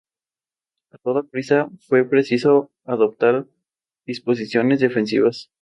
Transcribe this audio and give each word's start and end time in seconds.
En 0.93 0.99
los 1.03 1.25
orígenes, 1.31 1.67
el 1.91 1.99
navío 2.11 2.23
se 2.23 2.37
llamaba 2.39 2.69
Eva 2.85 3.15
Perón. 3.19 3.49